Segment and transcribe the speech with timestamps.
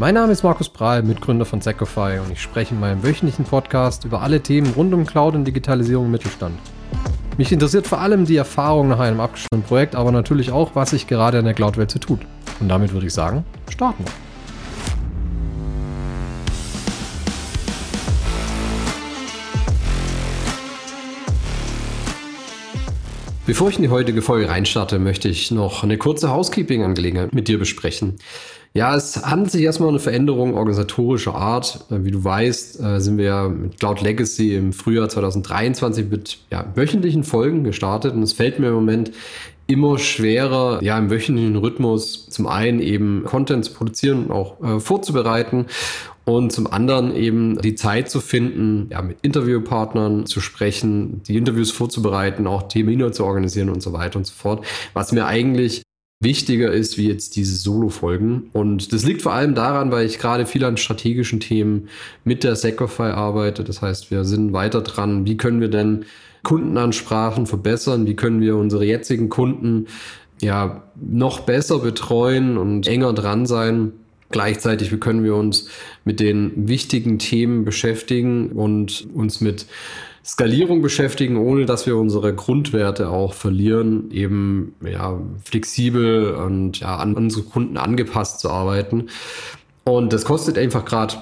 [0.00, 4.04] Mein Name ist Markus Prahl, Mitgründer von Secofy und ich spreche in meinem wöchentlichen Podcast
[4.04, 6.56] über alle Themen rund um Cloud und Digitalisierung im Mittelstand.
[7.36, 11.08] Mich interessiert vor allem die Erfahrung nach einem abgeschlossenen Projekt, aber natürlich auch, was sich
[11.08, 12.20] gerade in der Cloud-Welt so tut.
[12.60, 14.12] Und damit würde ich sagen, starten wir.
[23.48, 27.58] Bevor ich in die heutige Folge reinstarte, möchte ich noch eine kurze Housekeeping-Angelegenheit mit dir
[27.58, 28.18] besprechen.
[28.74, 31.86] Ja, es handelt sich erstmal um eine Veränderung organisatorischer Art.
[31.90, 36.38] Äh, wie du weißt, äh, sind wir ja mit Cloud Legacy im Frühjahr 2023 mit
[36.50, 39.12] ja, wöchentlichen Folgen gestartet und es fällt mir im Moment
[39.66, 44.80] immer schwerer, ja, im wöchentlichen Rhythmus zum einen eben Content zu produzieren und auch äh,
[44.80, 45.66] vorzubereiten
[46.24, 51.70] und zum anderen eben die Zeit zu finden, ja, mit Interviewpartnern zu sprechen, die Interviews
[51.70, 55.82] vorzubereiten, auch Termine zu organisieren und so weiter und so fort, was mir eigentlich
[56.20, 58.50] wichtiger ist wie jetzt diese Solo-Folgen.
[58.52, 61.88] Und das liegt vor allem daran, weil ich gerade viel an strategischen Themen
[62.24, 63.62] mit der Secofy arbeite.
[63.62, 65.26] Das heißt, wir sind weiter dran.
[65.26, 66.04] Wie können wir denn
[66.42, 68.06] Kundenansprachen verbessern?
[68.06, 69.86] Wie können wir unsere jetzigen Kunden
[70.40, 73.92] ja noch besser betreuen und enger dran sein?
[74.30, 75.68] Gleichzeitig, wie können wir uns
[76.04, 79.66] mit den wichtigen Themen beschäftigen und uns mit
[80.28, 87.14] Skalierung beschäftigen, ohne dass wir unsere Grundwerte auch verlieren, eben ja, flexibel und ja, an
[87.14, 89.08] unsere Kunden angepasst zu arbeiten.
[89.84, 91.14] Und das kostet einfach gerade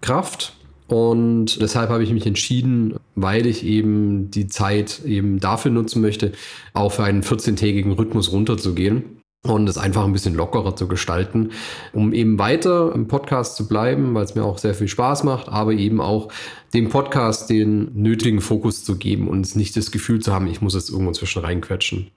[0.00, 0.54] Kraft.
[0.88, 6.32] Und deshalb habe ich mich entschieden, weil ich eben die Zeit eben dafür nutzen möchte,
[6.72, 11.50] auf einen 14-tägigen Rhythmus runterzugehen und es einfach ein bisschen lockerer zu gestalten,
[11.92, 15.48] um eben weiter im Podcast zu bleiben, weil es mir auch sehr viel Spaß macht,
[15.48, 16.30] aber eben auch
[16.72, 20.74] dem Podcast den nötigen Fokus zu geben und nicht das Gefühl zu haben, ich muss
[20.74, 22.10] jetzt irgendwo zwischen reinquetschen.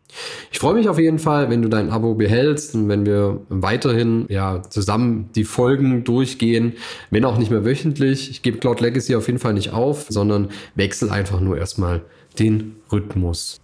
[0.51, 4.25] Ich freue mich auf jeden Fall, wenn du dein Abo behältst und wenn wir weiterhin
[4.29, 6.73] ja zusammen die Folgen durchgehen,
[7.11, 8.31] wenn auch nicht mehr wöchentlich.
[8.31, 12.03] Ich gebe Cloud Legacy auf jeden Fall nicht auf, sondern wechsle einfach nur erstmal
[12.39, 13.59] den Rhythmus.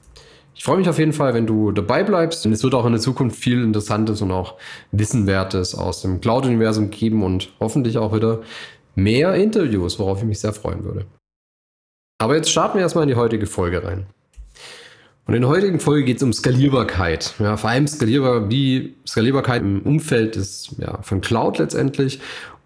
[0.56, 2.46] Ich freue mich auf jeden Fall, wenn du dabei bleibst.
[2.46, 4.56] Und es wird auch in der Zukunft viel Interessantes und auch
[4.91, 8.41] Wissenwertes aus dem Cloud-Universum geben und hoffentlich auch wieder
[8.96, 11.06] mehr Interviews, worauf ich mich sehr freuen würde.
[12.19, 14.06] Aber jetzt starten wir erstmal in die heutige Folge rein.
[15.25, 17.34] Und in der heutigen Folge geht es um Skalierbarkeit.
[17.40, 22.19] Ja, vor allem skalierbar, wie Skalierbarkeit im Umfeld ist, ja, von Cloud letztendlich.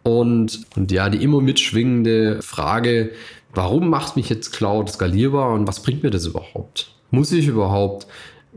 [0.03, 3.11] Und, und ja, die immer mitschwingende Frage,
[3.53, 6.96] warum macht mich jetzt Cloud skalierbar und was bringt mir das überhaupt?
[7.12, 8.07] Muss ich überhaupt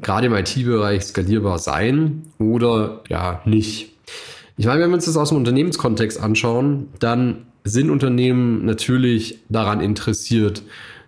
[0.02, 3.92] gerade im IT-Bereich skalierbar sein oder ja nicht?
[4.56, 9.80] Ich meine, wenn wir uns das aus dem Unternehmenskontext anschauen, dann sind Unternehmen natürlich daran
[9.80, 10.62] interessiert,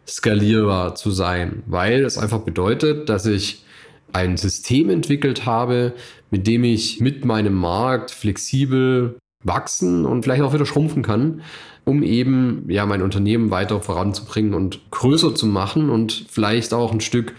[0.06, 3.64] skalierbar zu sein, weil es einfach bedeutet, dass ich
[4.12, 5.94] ein System entwickelt habe,
[6.30, 11.42] mit dem ich mit meinem Markt flexibel wachsen und vielleicht auch wieder schrumpfen kann,
[11.84, 17.00] um eben ja mein Unternehmen weiter voranzubringen und größer zu machen und vielleicht auch ein
[17.00, 17.34] Stück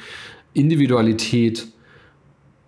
[0.54, 1.68] Individualität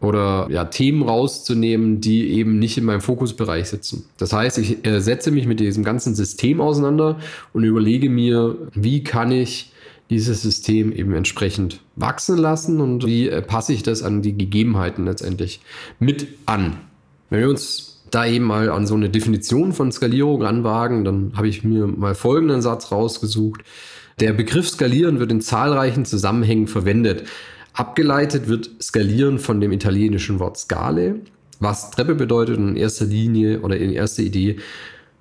[0.01, 4.05] oder ja, Themen rauszunehmen, die eben nicht in meinem Fokusbereich sitzen.
[4.17, 7.19] Das heißt, ich äh, setze mich mit diesem ganzen System auseinander
[7.53, 9.71] und überlege mir, wie kann ich
[10.09, 15.05] dieses System eben entsprechend wachsen lassen und wie äh, passe ich das an die Gegebenheiten
[15.05, 15.61] letztendlich
[15.99, 16.77] mit an.
[17.29, 21.47] Wenn wir uns da eben mal an so eine Definition von Skalierung anwagen, dann habe
[21.47, 23.61] ich mir mal folgenden Satz rausgesucht.
[24.19, 27.23] Der Begriff Skalieren wird in zahlreichen Zusammenhängen verwendet.
[27.73, 31.19] Abgeleitet wird Skalieren von dem italienischen Wort Scale,
[31.59, 34.57] was Treppe bedeutet und in erster Linie oder in erster Idee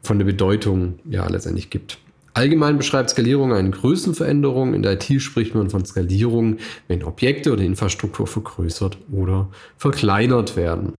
[0.02, 1.98] von der Bedeutung ja letztendlich gibt.
[2.34, 4.74] Allgemein beschreibt Skalierung eine Größenveränderung.
[4.74, 6.58] In der IT spricht man von Skalierung,
[6.88, 10.94] wenn Objekte oder Infrastruktur vergrößert oder verkleinert werden.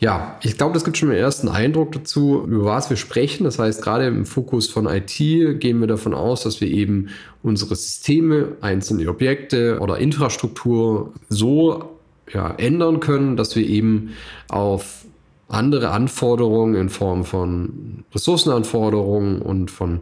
[0.00, 3.44] Ja, ich glaube, das gibt schon einen ersten Eindruck dazu, über was wir sprechen.
[3.44, 7.08] Das heißt, gerade im Fokus von IT gehen wir davon aus, dass wir eben
[7.42, 11.98] unsere Systeme, einzelne Objekte oder Infrastruktur so
[12.32, 14.14] ja, ändern können, dass wir eben
[14.48, 15.04] auf
[15.48, 20.00] andere Anforderungen in Form von Ressourcenanforderungen und von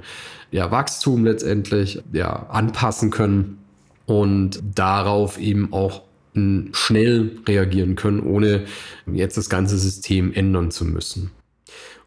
[0.52, 3.58] ja, Wachstum letztendlich ja, anpassen können
[4.06, 6.02] und darauf eben auch
[6.72, 8.64] schnell reagieren können, ohne
[9.06, 11.30] jetzt das ganze System ändern zu müssen.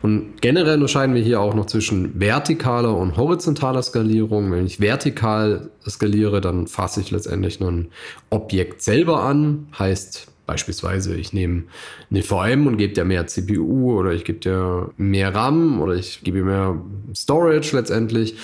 [0.01, 4.51] Und generell unterscheiden wir hier auch noch zwischen vertikaler und horizontaler Skalierung.
[4.51, 7.89] Wenn ich vertikal skaliere, dann fasse ich letztendlich ein
[8.31, 9.67] Objekt selber an.
[9.77, 11.63] Heißt beispielsweise, ich nehme
[12.09, 16.21] eine VM und gebe dir mehr CPU oder ich gebe dir mehr RAM oder ich
[16.23, 16.81] gebe mehr
[17.15, 18.35] Storage letztendlich.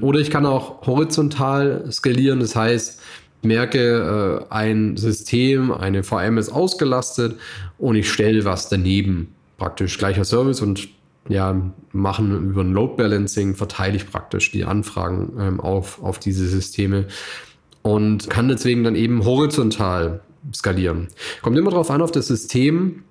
[0.00, 2.38] Oder ich kann auch horizontal skalieren.
[2.38, 2.99] Das heißt,
[3.42, 7.36] merke, äh, ein System, eine VM ist ausgelastet
[7.78, 9.34] und ich stelle was daneben.
[9.56, 10.88] Praktisch gleicher Service und
[11.28, 11.60] ja,
[11.92, 17.06] machen über ein Load Balancing, verteile ich praktisch die Anfragen ähm, auf, auf diese Systeme
[17.82, 20.20] und kann deswegen dann eben horizontal
[20.54, 21.08] skalieren.
[21.42, 23.02] Kommt immer darauf an, auf das System,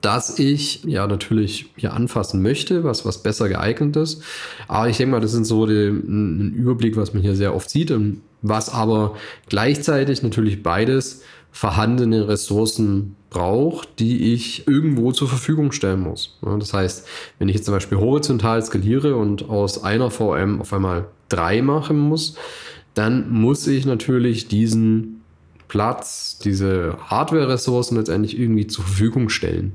[0.00, 4.22] das ich ja natürlich hier anfassen möchte, was, was besser geeignet ist.
[4.68, 7.70] Aber ich denke mal, das sind so die, ein Überblick, was man hier sehr oft
[7.70, 9.14] sieht und was aber
[9.48, 16.38] gleichzeitig natürlich beides vorhandene Ressourcen braucht, die ich irgendwo zur Verfügung stellen muss.
[16.42, 17.06] das heißt,
[17.38, 21.98] wenn ich jetzt zum Beispiel horizontal skaliere und aus einer VM auf einmal drei machen
[21.98, 22.36] muss,
[22.92, 25.22] dann muss ich natürlich diesen
[25.68, 29.72] Platz, diese Hardware-Ressourcen letztendlich irgendwie zur Verfügung stellen.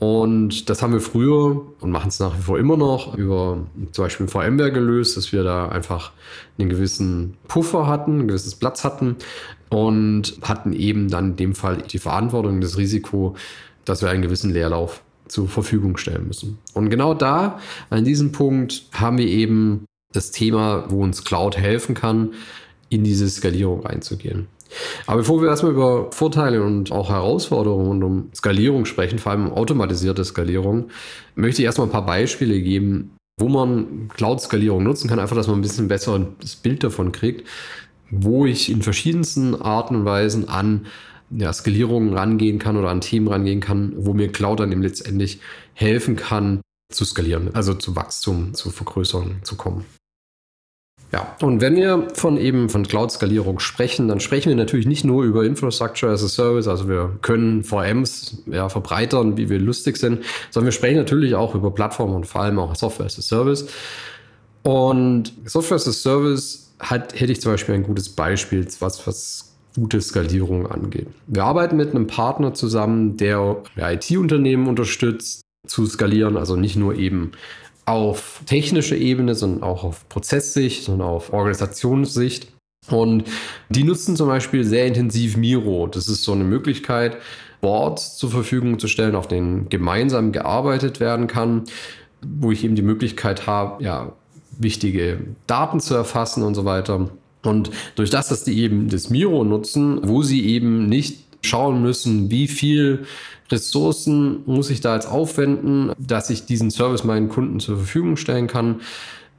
[0.00, 4.04] Und das haben wir früher und machen es nach wie vor immer noch über zum
[4.04, 6.12] Beispiel VMware gelöst, dass wir da einfach
[6.58, 9.16] einen gewissen Puffer hatten, ein gewisses Platz hatten
[9.68, 13.36] und hatten eben dann in dem Fall die Verantwortung, das Risiko,
[13.84, 16.58] dass wir einen gewissen Leerlauf zur Verfügung stellen müssen.
[16.72, 17.60] Und genau da,
[17.90, 22.32] an diesem Punkt, haben wir eben das Thema, wo uns Cloud helfen kann,
[22.88, 24.48] in diese Skalierung reinzugehen.
[25.06, 29.50] Aber bevor wir erstmal über Vorteile und auch Herausforderungen und um Skalierung sprechen, vor allem
[29.52, 30.90] automatisierte Skalierung,
[31.34, 35.58] möchte ich erstmal ein paar Beispiele geben, wo man Cloud-Skalierung nutzen kann, einfach, dass man
[35.58, 37.46] ein bisschen besser das Bild davon kriegt,
[38.10, 40.86] wo ich in verschiedensten Arten und Weisen an
[41.30, 45.40] ja, Skalierungen rangehen kann oder an Themen rangehen kann, wo mir Cloud dann eben letztendlich
[45.74, 49.84] helfen kann, zu skalieren, also zu Wachstum, zu Vergrößerung zu kommen.
[51.12, 55.24] Ja, und wenn wir von eben von Cloud-Skalierung sprechen, dann sprechen wir natürlich nicht nur
[55.24, 60.24] über Infrastructure as a Service, also wir können VMs ja, verbreitern, wie wir lustig sind,
[60.50, 63.66] sondern wir sprechen natürlich auch über Plattformen und vor allem auch Software as a Service.
[64.62, 69.52] Und Software as a Service hat, hätte ich zum Beispiel ein gutes Beispiel, was, was
[69.74, 71.08] gute Skalierung angeht.
[71.26, 77.32] Wir arbeiten mit einem Partner zusammen, der IT-Unternehmen unterstützt zu skalieren, also nicht nur eben
[77.86, 82.52] auf technische Ebene, sondern auch auf Prozesssicht und auf Organisationssicht.
[82.90, 83.24] Und
[83.68, 85.86] die nutzen zum Beispiel sehr intensiv Miro.
[85.86, 87.18] Das ist so eine Möglichkeit,
[87.60, 91.64] Boards zur Verfügung zu stellen, auf denen gemeinsam gearbeitet werden kann,
[92.22, 94.12] wo ich eben die Möglichkeit habe, ja,
[94.58, 97.10] wichtige Daten zu erfassen und so weiter.
[97.42, 102.30] Und durch das, dass die eben das Miro nutzen, wo sie eben nicht schauen müssen,
[102.30, 103.04] wie viel
[103.50, 108.46] Ressourcen muss ich da jetzt aufwenden, dass ich diesen Service meinen Kunden zur Verfügung stellen
[108.46, 108.80] kann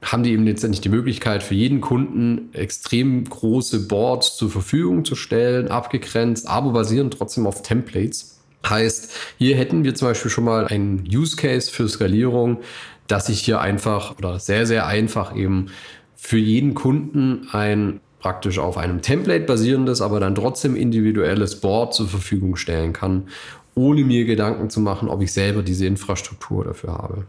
[0.04, 5.16] haben die eben letztendlich die Möglichkeit, für jeden Kunden extrem große Boards zur Verfügung zu
[5.16, 8.40] stellen, abgegrenzt, aber basierend trotzdem auf Templates.
[8.68, 12.62] Heißt, hier hätten wir zum Beispiel schon mal einen Use Case für Skalierung,
[13.08, 15.68] dass ich hier einfach oder sehr, sehr einfach eben
[16.16, 22.08] für jeden Kunden ein praktisch auf einem Template basierendes, aber dann trotzdem individuelles Board zur
[22.08, 23.28] Verfügung stellen kann,
[23.76, 27.26] ohne mir Gedanken zu machen, ob ich selber diese Infrastruktur dafür habe.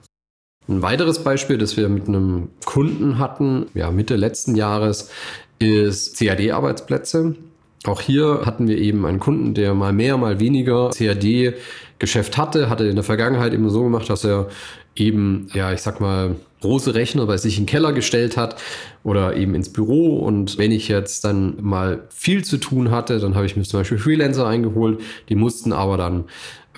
[0.68, 5.10] Ein weiteres Beispiel, das wir mit einem Kunden hatten, ja, Mitte letzten Jahres,
[5.58, 7.36] ist CAD-Arbeitsplätze.
[7.84, 12.84] Auch hier hatten wir eben einen Kunden, der mal mehr, mal weniger CAD-Geschäft hatte, hatte
[12.84, 14.48] in der Vergangenheit immer so gemacht, dass er
[14.94, 18.60] eben, ja, ich sag mal, große Rechner bei sich in den Keller gestellt hat
[19.02, 20.18] oder eben ins Büro.
[20.18, 23.80] Und wenn ich jetzt dann mal viel zu tun hatte, dann habe ich mir zum
[23.80, 25.00] Beispiel Freelancer eingeholt.
[25.28, 26.24] Die mussten aber dann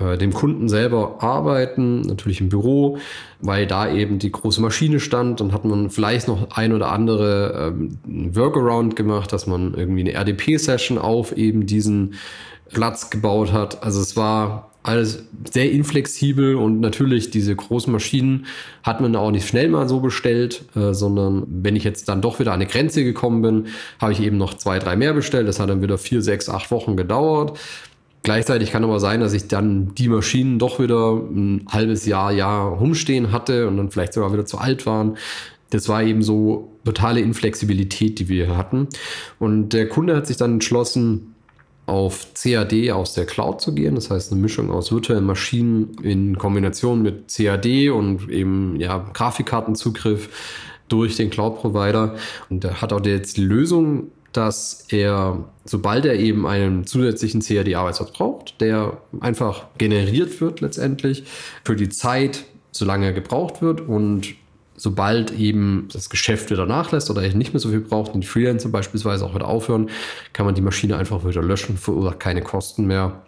[0.00, 2.98] äh, dem Kunden selber arbeiten, natürlich im Büro,
[3.40, 5.40] weil da eben die große Maschine stand.
[5.40, 7.98] Dann hat man vielleicht noch ein oder andere ähm,
[8.34, 12.14] Workaround gemacht, dass man irgendwie eine RDP-Session auf eben diesen
[12.72, 13.82] Platz gebaut hat.
[13.82, 18.44] Also es war alles sehr inflexibel und natürlich diese großen Maschinen
[18.82, 22.38] hat man auch nicht schnell mal so bestellt, äh, sondern wenn ich jetzt dann doch
[22.38, 23.66] wieder an eine Grenze gekommen bin,
[23.98, 25.48] habe ich eben noch zwei, drei mehr bestellt.
[25.48, 27.58] Das hat dann wieder vier, sechs, acht Wochen gedauert.
[28.24, 32.68] Gleichzeitig kann aber sein, dass ich dann die Maschinen doch wieder ein halbes Jahr, Jahr
[32.68, 35.18] rumstehen hatte und dann vielleicht sogar wieder zu alt waren.
[35.68, 38.88] Das war eben so totale Inflexibilität, die wir hatten.
[39.38, 41.34] Und der Kunde hat sich dann entschlossen,
[41.86, 43.94] auf CAD aus der Cloud zu gehen.
[43.94, 50.30] Das heißt, eine Mischung aus virtuellen Maschinen in Kombination mit CAD und eben ja, Grafikkartenzugriff
[50.88, 52.14] durch den Cloud-Provider.
[52.48, 58.12] Und er hat auch jetzt die Lösung, dass er, sobald er eben einen zusätzlichen CAD-Arbeitsplatz
[58.12, 61.24] braucht, der einfach generiert wird letztendlich
[61.64, 64.34] für die Zeit, solange er gebraucht wird und
[64.76, 68.26] sobald eben das Geschäft wieder nachlässt oder er nicht mehr so viel braucht und die
[68.26, 69.88] Freelancer beispielsweise auch wieder aufhören,
[70.32, 73.22] kann man die Maschine einfach wieder löschen, verursacht keine Kosten mehr.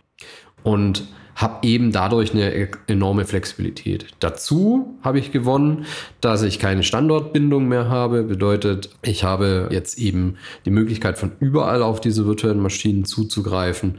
[0.64, 4.06] Und habe eben dadurch eine e-, enorme Flexibilität.
[4.18, 5.84] Dazu habe ich gewonnen,
[6.20, 8.24] dass ich keine Standortbindung mehr habe.
[8.24, 13.98] Bedeutet, ich habe jetzt eben die Möglichkeit von überall auf diese virtuellen Maschinen zuzugreifen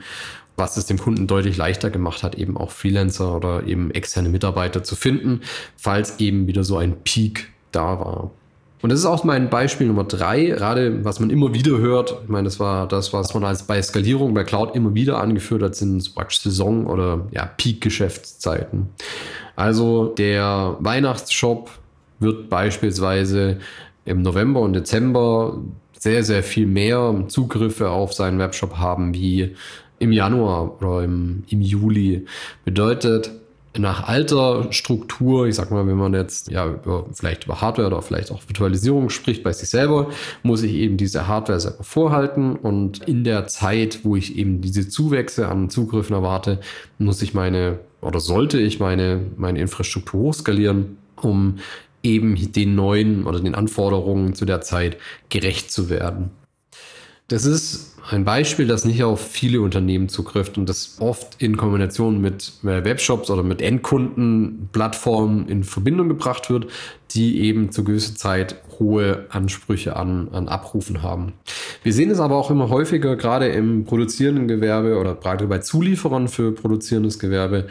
[0.60, 4.84] was es dem Kunden deutlich leichter gemacht hat, eben auch Freelancer oder eben externe Mitarbeiter
[4.84, 5.42] zu finden,
[5.76, 8.32] falls eben wieder so ein Peak da war.
[8.82, 12.16] Und das ist auch mein Beispiel Nummer drei, gerade was man immer wieder hört.
[12.24, 15.64] Ich meine, das war das, was man als bei Skalierung bei Cloud immer wieder angeführt
[15.64, 18.90] hat, sind Saison- oder ja, Peak-Geschäftszeiten.
[19.56, 21.72] Also der Weihnachtsshop
[22.20, 23.58] wird beispielsweise
[24.06, 25.60] im November und Dezember
[25.98, 29.56] sehr, sehr viel mehr Zugriffe auf seinen Webshop haben wie
[30.00, 32.26] im Januar oder im, im Juli.
[32.64, 33.32] Bedeutet,
[33.80, 38.02] nach alter Struktur, ich sag mal, wenn man jetzt ja über, vielleicht über Hardware oder
[38.02, 40.10] vielleicht auch Virtualisierung spricht bei sich selber,
[40.44, 44.90] muss ich eben diese Hardware selber vorhalten und in der Zeit, wo ich eben diese
[44.90, 46.60] Zuwächse an Zugriffen erwarte,
[46.98, 51.58] muss ich meine oder sollte ich meine, meine Infrastruktur hochskalieren, um
[52.04, 54.98] eben den neuen oder den Anforderungen zu der Zeit
[55.30, 56.32] gerecht zu werden.
[57.28, 62.22] Das ist ein Beispiel, das nicht auf viele Unternehmen zugrifft und das oft in Kombination
[62.22, 66.68] mit Webshops oder mit Endkundenplattformen in Verbindung gebracht wird,
[67.12, 71.34] die eben zu gewisser Zeit hohe Ansprüche an, an Abrufen haben.
[71.84, 76.30] Wir sehen es aber auch immer häufiger, gerade im produzierenden Gewerbe oder gerade bei Zulieferern
[76.30, 77.68] für produzierendes Gewerbe,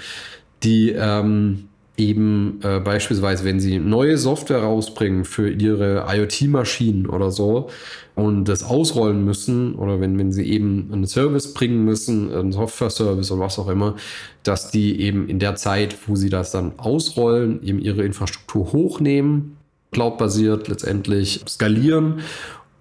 [0.63, 7.71] die ähm, eben äh, beispielsweise, wenn sie neue Software rausbringen für ihre IoT-Maschinen oder so
[8.15, 13.31] und das ausrollen müssen oder wenn, wenn sie eben einen Service bringen müssen, einen Software-Service
[13.33, 13.97] oder was auch immer,
[14.43, 19.57] dass die eben in der Zeit, wo sie das dann ausrollen, eben ihre Infrastruktur hochnehmen,
[19.93, 22.21] cloudbasiert letztendlich skalieren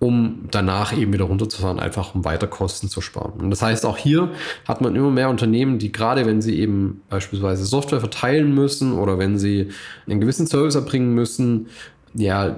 [0.05, 3.39] um danach eben wieder runterzufahren, einfach um weiter Kosten zu sparen.
[3.39, 4.31] Und das heißt, auch hier
[4.67, 9.17] hat man immer mehr Unternehmen, die gerade wenn sie eben beispielsweise Software verteilen müssen oder
[9.17, 9.69] wenn sie
[10.07, 11.67] einen gewissen Service erbringen müssen,
[12.13, 12.55] ja,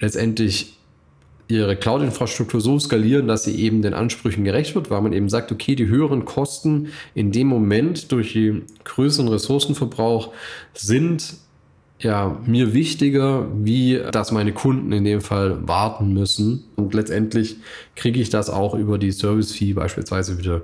[0.00, 0.78] letztendlich
[1.46, 5.52] ihre Cloud-Infrastruktur so skalieren, dass sie eben den Ansprüchen gerecht wird, weil man eben sagt,
[5.52, 10.32] okay, die höheren Kosten in dem Moment durch den größeren Ressourcenverbrauch
[10.74, 11.34] sind
[12.00, 16.64] ja, mir wichtiger, wie dass meine Kunden in dem Fall warten müssen.
[16.76, 17.56] Und letztendlich
[17.94, 20.62] kriege ich das auch über die Service-Fee beispielsweise wieder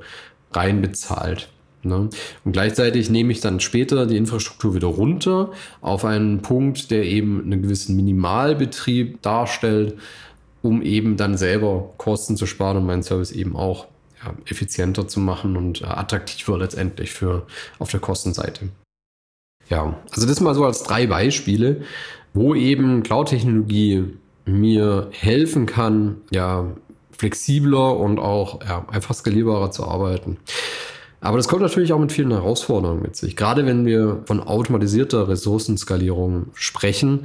[0.52, 1.50] reinbezahlt.
[1.82, 2.08] Ne?
[2.44, 5.52] Und gleichzeitig nehme ich dann später die Infrastruktur wieder runter
[5.82, 9.94] auf einen Punkt, der eben einen gewissen Minimalbetrieb darstellt,
[10.62, 13.86] um eben dann selber Kosten zu sparen und meinen Service eben auch
[14.24, 17.46] ja, effizienter zu machen und attraktiver letztendlich für
[17.78, 18.70] auf der Kostenseite.
[19.68, 21.82] Ja, also das mal so als drei Beispiele,
[22.34, 24.04] wo eben Cloud-Technologie
[24.44, 26.66] mir helfen kann, ja,
[27.10, 30.36] flexibler und auch ja, einfach skalierbarer zu arbeiten.
[31.20, 35.28] Aber das kommt natürlich auch mit vielen Herausforderungen mit sich, gerade wenn wir von automatisierter
[35.28, 37.24] Ressourcenskalierung sprechen,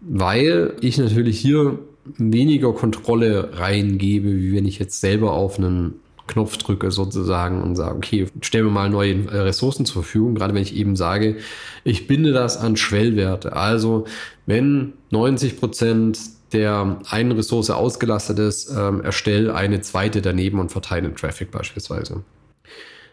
[0.00, 1.78] weil ich natürlich hier
[2.18, 7.96] weniger Kontrolle reingebe, wie wenn ich jetzt selber auf einen Knopf drücke sozusagen und sage,
[7.96, 11.36] okay, stell mir mal neue äh, Ressourcen zur Verfügung, gerade wenn ich eben sage,
[11.84, 13.54] ich binde das an Schwellwerte.
[13.54, 14.06] Also
[14.46, 16.18] wenn 90 Prozent
[16.52, 22.22] der einen Ressource ausgelastet ist, ähm, erstelle eine zweite daneben und verteile den Traffic beispielsweise.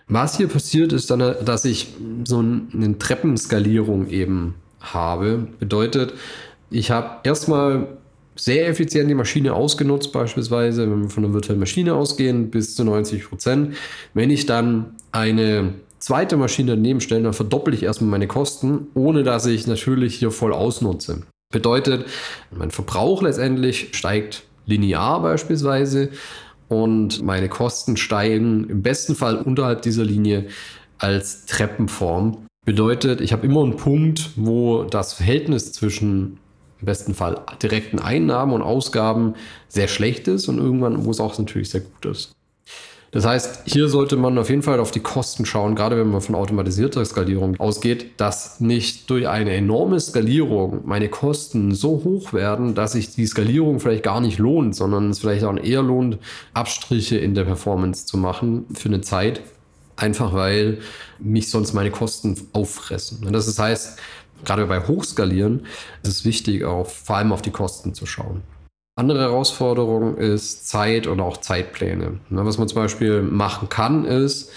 [0.08, 1.88] Was hier passiert ist dann, dass ich
[2.26, 5.48] so eine Treppenskalierung eben habe.
[5.60, 6.14] Bedeutet,
[6.70, 7.98] ich habe erstmal
[8.36, 12.84] sehr effizient die Maschine ausgenutzt, beispielsweise, wenn wir von einer virtuellen Maschine ausgehen, bis zu
[12.84, 13.76] 90 Prozent.
[14.14, 19.24] Wenn ich dann eine zweite Maschine daneben stelle, dann verdoppel ich erstmal meine Kosten, ohne
[19.24, 21.24] dass ich natürlich hier voll ausnutze.
[21.52, 22.06] Bedeutet,
[22.52, 26.10] mein Verbrauch letztendlich steigt linear beispielsweise
[26.68, 30.48] und meine Kosten steigen im besten Fall unterhalb dieser Linie
[30.98, 32.46] als Treppenform.
[32.66, 36.40] Bedeutet, ich habe immer einen Punkt, wo das Verhältnis zwischen
[36.84, 39.36] im besten Fall direkten Einnahmen und Ausgaben
[39.70, 42.36] sehr schlecht ist und irgendwann, wo es auch natürlich sehr gut ist.
[43.12, 46.20] Das heißt, hier sollte man auf jeden Fall auf die Kosten schauen, gerade wenn man
[46.20, 52.76] von automatisierter Skalierung ausgeht, dass nicht durch eine enorme Skalierung meine Kosten so hoch werden,
[52.76, 56.18] dass sich die Skalierung vielleicht gar nicht lohnt, sondern es vielleicht auch eher lohnt,
[56.54, 59.42] Abstriche in der Performance zu machen für eine Zeit,
[59.96, 60.80] einfach weil
[61.20, 63.26] mich sonst meine Kosten auffressen.
[63.26, 64.00] Und das heißt,
[64.46, 65.66] gerade bei Hochskalieren
[66.04, 68.42] ist es wichtig, auch vor allem auf die Kosten zu schauen.
[68.96, 72.20] Andere Herausforderung ist Zeit und auch Zeitpläne.
[72.30, 74.52] Was man zum Beispiel machen kann, ist,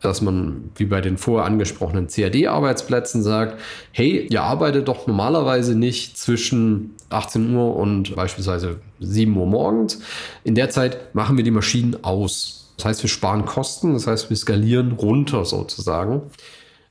[0.00, 3.60] dass man, wie bei den vorher angesprochenen CAD-Arbeitsplätzen sagt,
[3.92, 10.00] hey, ihr arbeitet doch normalerweise nicht zwischen 18 Uhr und beispielsweise 7 Uhr morgens.
[10.42, 12.72] In der Zeit machen wir die Maschinen aus.
[12.78, 16.22] Das heißt, wir sparen Kosten, das heißt, wir skalieren runter sozusagen.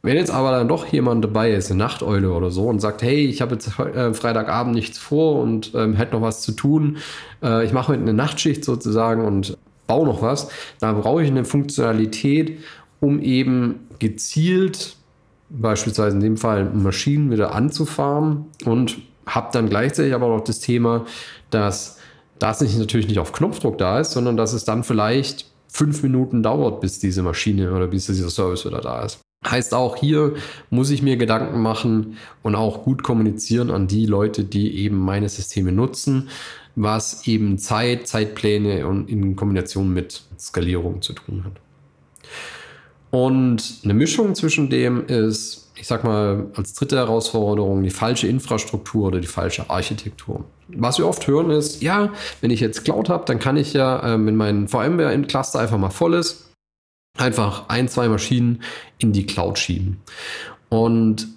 [0.04, 3.26] Wenn jetzt aber dann doch jemand dabei ist, eine Nachteule oder so, und sagt, hey,
[3.26, 6.98] ich habe jetzt äh, Freitagabend nichts vor und ähm, hätte noch was zu tun,
[7.44, 11.46] äh, ich mache heute eine Nachtschicht sozusagen und baue noch was, dann brauche ich eine
[11.46, 12.60] Funktionalität,
[13.00, 14.96] um eben gezielt,
[15.50, 21.06] beispielsweise in dem Fall Maschinen wieder anzufahren und habe dann gleichzeitig aber auch das Thema,
[21.52, 22.00] dass
[22.40, 26.42] das nicht, natürlich nicht auf Knopfdruck da ist, sondern dass es dann vielleicht fünf Minuten
[26.42, 29.20] dauert, bis diese Maschine oder bis dieser Service wieder da ist.
[29.44, 30.36] Heißt auch hier
[30.70, 35.30] muss ich mir Gedanken machen und auch gut kommunizieren an die Leute, die eben meine
[35.30, 36.30] Systeme nutzen,
[36.76, 41.54] was eben Zeit, Zeitpläne und in Kombination mit Skalierung zu tun hat.
[43.10, 49.08] Und eine Mischung zwischen dem ist, ich sag mal, als dritte Herausforderung die falsche Infrastruktur
[49.08, 50.46] oder die falsche Architektur.
[50.68, 54.14] Was wir oft hören ist, ja, wenn ich jetzt Cloud habe, dann kann ich ja,
[54.14, 56.51] ähm, wenn mein VMware-Cluster einfach mal voll ist,
[57.18, 58.62] einfach ein, zwei Maschinen
[58.98, 59.98] in die Cloud schieben.
[60.70, 61.28] Und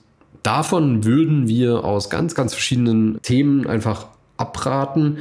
[0.43, 5.19] davon würden wir aus ganz, ganz verschiedenen Themen einfach abraten,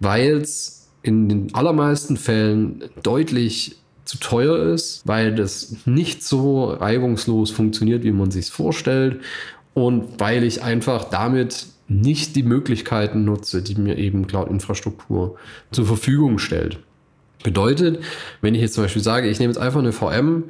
[0.00, 7.50] weil es in den allermeisten Fällen deutlich zu teuer ist, weil das nicht so reibungslos
[7.50, 9.20] funktioniert, wie man sich vorstellt
[9.72, 15.36] und weil ich einfach damit nicht die Möglichkeiten nutze, die mir eben Cloud-Infrastruktur
[15.70, 16.80] zur Verfügung stellt.
[17.42, 18.00] Bedeutet,
[18.40, 20.44] wenn ich jetzt zum Beispiel sage, ich nehme jetzt einfach eine VM,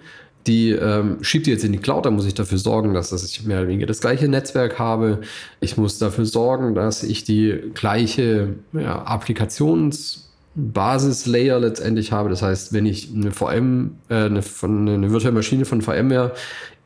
[0.47, 3.45] die ähm, schiebt die jetzt in die Cloud, dann muss ich dafür sorgen, dass ich
[3.45, 5.21] mehr oder weniger das gleiche Netzwerk habe.
[5.61, 12.29] Ich muss dafür sorgen, dass ich die gleiche ja, Applikations- Basislayer letztendlich habe.
[12.29, 16.33] Das heißt, wenn ich eine VM, äh, eine, eine virtuelle Maschine von VMware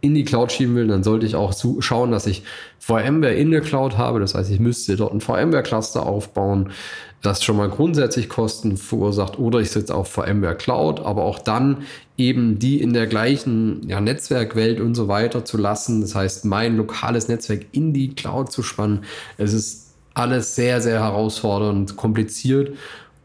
[0.04, 2.42] in die Cloud schieben will, dann sollte ich auch schauen, dass ich
[2.78, 4.20] VMware in der Cloud habe.
[4.20, 6.70] Das heißt, ich müsste dort ein VMware-Cluster aufbauen,
[7.22, 9.38] das schon mal grundsätzlich Kosten verursacht.
[9.38, 11.84] Oder ich sitze auf VMware Cloud, aber auch dann
[12.18, 16.02] eben die in der gleichen ja, Netzwerkwelt und so weiter zu lassen.
[16.02, 19.04] Das heißt, mein lokales Netzwerk in die Cloud zu spannen.
[19.38, 22.76] Es ist alles sehr, sehr herausfordernd, kompliziert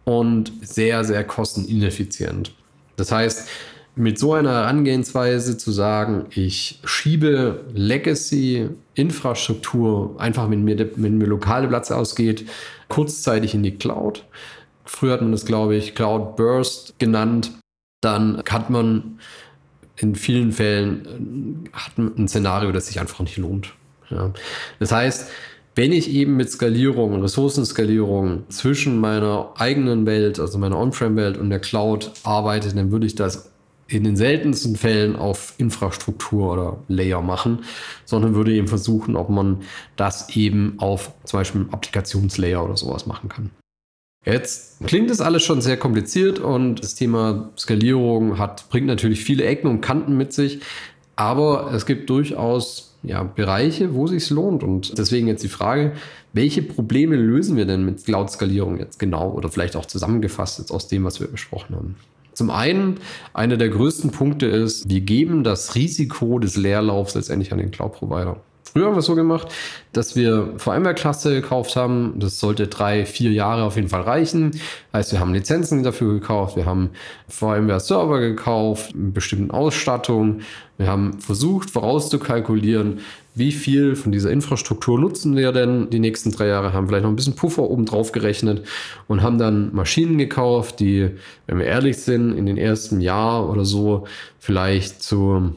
[0.05, 2.53] und sehr, sehr kostenineffizient.
[2.95, 3.47] Das heißt,
[3.95, 11.67] mit so einer Herangehensweise zu sagen, ich schiebe Legacy-Infrastruktur einfach, wenn mir, wenn mir lokale
[11.67, 12.47] Platz ausgeht,
[12.87, 14.25] kurzzeitig in die Cloud.
[14.85, 17.51] Früher hat man das, glaube ich, Cloud Burst genannt.
[18.01, 19.19] Dann hat man
[19.97, 23.73] in vielen Fällen hat ein Szenario, das sich einfach nicht lohnt.
[24.09, 24.33] Ja.
[24.79, 25.29] Das heißt,
[25.75, 31.59] wenn ich eben mit Skalierung Ressourcenskalierung zwischen meiner eigenen Welt, also meiner On-Prem-Welt und der
[31.59, 33.48] Cloud arbeite, dann würde ich das
[33.89, 37.63] in den seltensten Fällen auf Infrastruktur oder Layer machen,
[38.05, 39.61] sondern würde eben versuchen, ob man
[39.95, 43.49] das eben auf zum Beispiel Applikationslayer oder sowas machen kann.
[44.25, 49.45] Jetzt klingt das alles schon sehr kompliziert und das Thema Skalierung hat, bringt natürlich viele
[49.45, 50.59] Ecken und Kanten mit sich,
[51.15, 54.63] aber es gibt durchaus ja, Bereiche, wo sich lohnt.
[54.63, 55.93] Und deswegen jetzt die Frage,
[56.33, 60.87] welche Probleme lösen wir denn mit Cloud-Skalierung jetzt genau oder vielleicht auch zusammengefasst jetzt aus
[60.87, 61.95] dem, was wir besprochen haben?
[62.39, 63.01] Zum einen,
[63.33, 68.37] einer der größten Punkte ist, wir geben das Risiko des Leerlaufs letztendlich an den Cloud-Provider.
[68.71, 69.47] Früher haben wir es so gemacht,
[69.93, 72.13] dass wir VMware-Cluster gekauft haben.
[72.17, 74.51] Das sollte drei, vier Jahre auf jeden Fall reichen.
[74.93, 76.91] Heißt, wir haben Lizenzen dafür gekauft, wir haben
[77.29, 80.41] VMware-Server gekauft, eine bestimmte Ausstattung.
[80.77, 82.99] Wir haben versucht vorauszukalkulieren,
[83.35, 87.09] wie viel von dieser Infrastruktur nutzen wir denn die nächsten drei Jahre, haben vielleicht noch
[87.09, 88.65] ein bisschen Puffer oben drauf gerechnet
[89.07, 91.11] und haben dann Maschinen gekauft, die,
[91.47, 94.05] wenn wir ehrlich sind, in den ersten Jahr oder so
[94.39, 95.55] vielleicht zu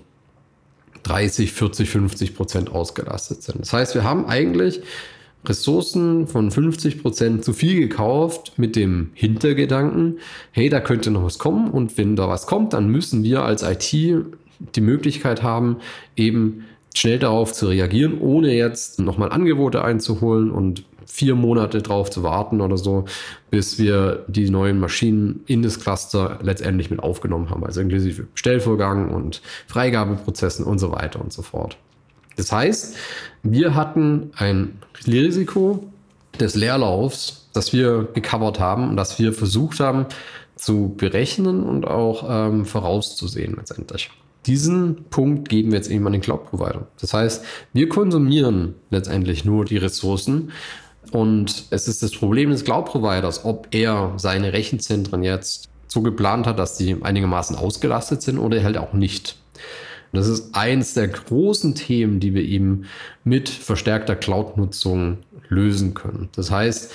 [1.02, 3.60] 30, 40, 50 Prozent ausgelastet sind.
[3.60, 4.80] Das heißt, wir haben eigentlich
[5.44, 10.18] Ressourcen von 50 Prozent zu viel gekauft mit dem Hintergedanken,
[10.52, 13.62] hey, da könnte noch was kommen und wenn da was kommt, dann müssen wir als
[13.62, 15.78] IT die Möglichkeit haben,
[16.16, 22.22] eben schnell darauf zu reagieren, ohne jetzt nochmal Angebote einzuholen und vier Monate drauf zu
[22.22, 23.04] warten oder so,
[23.50, 27.66] bis wir die neuen Maschinen in das Cluster letztendlich mit aufgenommen haben.
[27.66, 31.76] Also inklusive Stellvorgang und Freigabeprozessen und so weiter und so fort.
[32.36, 32.96] Das heißt,
[33.42, 35.84] wir hatten ein Risiko
[36.40, 40.06] des Leerlaufs, das wir gecovert haben und das wir versucht haben
[40.56, 44.10] zu berechnen und auch ähm, vorauszusehen letztendlich.
[44.46, 46.88] Diesen Punkt geben wir jetzt eben an den Cloud-Provider.
[47.00, 47.44] Das heißt,
[47.74, 50.50] wir konsumieren letztendlich nur die Ressourcen
[51.12, 56.58] und es ist das Problem des Cloud-Providers, ob er seine Rechenzentren jetzt so geplant hat,
[56.58, 59.36] dass die einigermaßen ausgelastet sind oder halt auch nicht.
[60.12, 62.84] Und das ist eins der großen Themen, die wir eben
[63.24, 66.28] mit verstärkter Cloud-Nutzung lösen können.
[66.34, 66.92] Das heißt,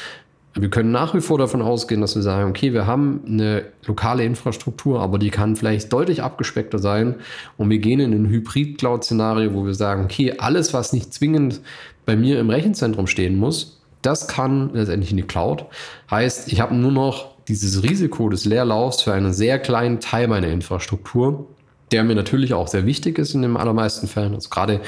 [0.55, 4.23] wir können nach wie vor davon ausgehen, dass wir sagen, okay, wir haben eine lokale
[4.23, 7.15] Infrastruktur, aber die kann vielleicht deutlich abgespeckter sein.
[7.57, 11.61] Und wir gehen in ein Hybrid-Cloud-Szenario, wo wir sagen, okay, alles, was nicht zwingend
[12.05, 13.76] bei mir im Rechenzentrum stehen muss,
[14.07, 15.65] das kann letztendlich in die Cloud.
[16.09, 20.47] Heißt, ich habe nur noch dieses Risiko des Leerlaufs für einen sehr kleinen Teil meiner
[20.47, 21.45] Infrastruktur.
[21.93, 24.33] der mir natürlich auch sehr wichtig ist in den allermeisten Fällen.
[24.33, 24.81] Also gerade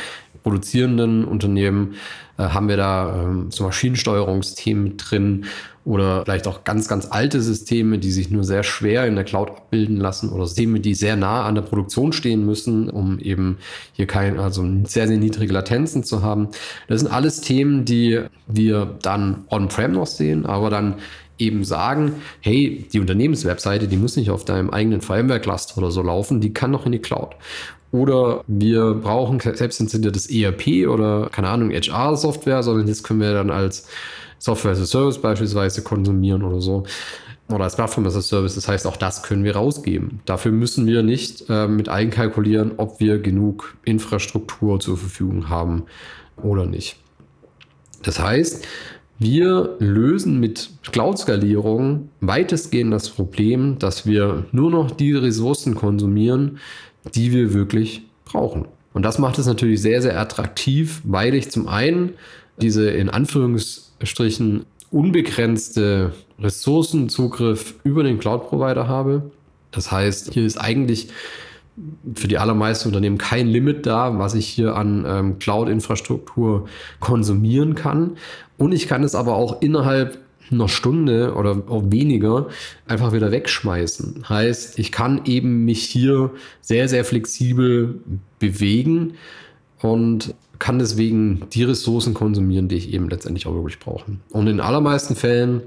[0.43, 1.95] produzierenden Unternehmen
[2.37, 5.45] äh, haben wir da ähm, so Maschinensteuerungsthemen drin
[5.89, 9.49] oder vielleicht auch ganz, ganz alte Systeme, die sich nur sehr schwer in der Cloud
[9.49, 13.57] abbilden lassen oder Systeme, die sehr nah an der Produktion stehen müssen, um eben
[13.93, 16.49] hier kein, also sehr, sehr niedrige Latenzen zu haben.
[16.87, 20.99] Das sind alles Themen, die wir dann on-prem noch sehen, aber dann
[21.39, 26.39] eben sagen, hey, die Unternehmenswebseite, die muss nicht auf deinem eigenen VMware-Cluster oder so laufen,
[26.39, 27.35] die kann noch in die Cloud.
[27.91, 33.87] Oder wir brauchen selbstinstaliertes ERP oder, keine Ahnung, HR-Software, sondern das können wir dann als
[34.39, 36.83] Software as a Service beispielsweise konsumieren oder so.
[37.49, 38.55] Oder als Plattform as a Service.
[38.55, 40.21] Das heißt, auch das können wir rausgeben.
[40.25, 45.83] Dafür müssen wir nicht äh, mit einkalkulieren, ob wir genug Infrastruktur zur Verfügung haben
[46.37, 46.97] oder nicht.
[48.03, 48.65] Das heißt,
[49.17, 56.59] wir lösen mit Cloud-Skalierung weitestgehend das Problem, dass wir nur noch die Ressourcen konsumieren,
[57.15, 58.65] die wir wirklich brauchen.
[58.93, 62.13] Und das macht es natürlich sehr, sehr attraktiv, weil ich zum einen
[62.61, 63.09] diese in
[63.99, 69.29] Anführungsstrichen unbegrenzte Ressourcenzugriff über den Cloud-Provider habe.
[69.71, 71.09] Das heißt, hier ist eigentlich
[72.15, 76.67] für die allermeisten Unternehmen kein Limit da, was ich hier an ähm, Cloud-Infrastruktur
[76.99, 78.17] konsumieren kann.
[78.57, 80.17] Und ich kann es aber auch innerhalb
[80.51, 82.47] einer Stunde oder auch weniger
[82.87, 84.27] einfach wieder wegschmeißen.
[84.27, 86.31] Heißt, ich kann eben mich hier
[86.61, 87.99] sehr, sehr flexibel
[88.39, 89.13] bewegen
[89.81, 94.17] und kann deswegen die Ressourcen konsumieren, die ich eben letztendlich auch wirklich brauche.
[94.31, 95.61] Und in allermeisten Fällen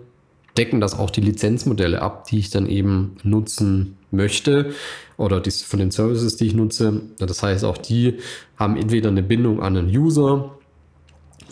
[0.57, 4.73] decken das auch die Lizenzmodelle ab, die ich dann eben nutzen möchte
[5.17, 7.01] oder die, von den Services, die ich nutze.
[7.19, 8.19] Das heißt, auch die
[8.57, 10.57] haben entweder eine Bindung an einen User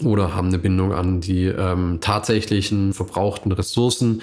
[0.04, 4.20] oder haben eine Bindung an die ähm, tatsächlichen verbrauchten Ressourcen.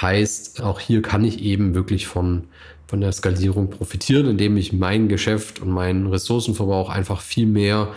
[0.00, 2.44] Heißt, auch hier kann ich eben wirklich von,
[2.86, 7.88] von der Skalierung profitieren, indem ich mein Geschäft und meinen Ressourcenverbrauch einfach viel mehr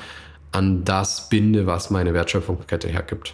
[0.52, 3.34] an das binde, was meine Wertschöpfungskette hergibt.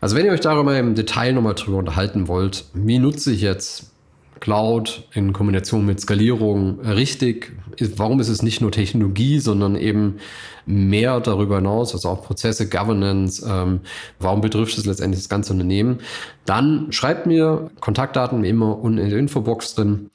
[0.00, 3.92] Also wenn ihr euch darüber im Detail nochmal drüber unterhalten wollt, wie nutze ich jetzt
[4.40, 7.52] Cloud in Kombination mit Skalierung richtig?
[7.96, 10.18] Warum ist es nicht nur Technologie, sondern eben
[10.66, 13.44] mehr darüber hinaus, also auch Prozesse, Governance?
[13.48, 13.80] Ähm,
[14.18, 16.00] warum betrifft es letztendlich das ganze Unternehmen?
[16.44, 20.10] Dann schreibt mir Kontaktdaten wie immer unten in der Infobox drin.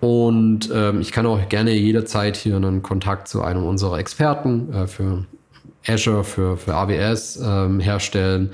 [0.00, 4.86] Und ähm, ich kann auch gerne jederzeit hier einen Kontakt zu einem unserer Experten äh,
[4.86, 5.24] für
[5.86, 8.50] Azure, für, für AWS ähm, herstellen,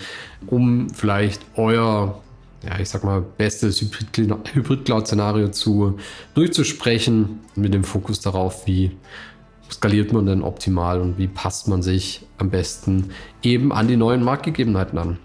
[0.47, 2.21] um vielleicht euer,
[2.66, 5.99] ja, ich sag mal, bestes Hybrid-Cloud-Szenario zu
[6.35, 8.92] durchzusprechen, mit dem Fokus darauf, wie
[9.71, 13.11] skaliert man denn optimal und wie passt man sich am besten
[13.42, 15.18] eben an die neuen Marktgegebenheiten an.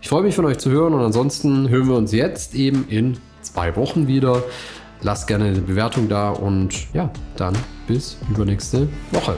[0.00, 3.18] Ich freue mich von euch zu hören und ansonsten hören wir uns jetzt eben in
[3.42, 4.42] zwei Wochen wieder.
[5.02, 7.54] Lasst gerne eine Bewertung da und ja, dann
[7.86, 9.36] bis übernächste Woche.